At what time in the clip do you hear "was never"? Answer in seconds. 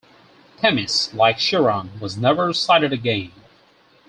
1.99-2.53